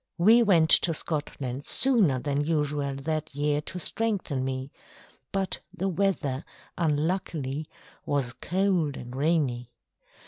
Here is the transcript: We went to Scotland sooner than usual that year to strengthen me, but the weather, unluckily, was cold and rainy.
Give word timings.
We 0.17 0.41
went 0.41 0.71
to 0.71 0.95
Scotland 0.95 1.63
sooner 1.63 2.17
than 2.17 2.43
usual 2.43 2.95
that 2.95 3.35
year 3.35 3.61
to 3.61 3.77
strengthen 3.77 4.43
me, 4.43 4.71
but 5.31 5.59
the 5.71 5.89
weather, 5.89 6.43
unluckily, 6.75 7.69
was 8.03 8.33
cold 8.33 8.97
and 8.97 9.15
rainy. 9.15 9.75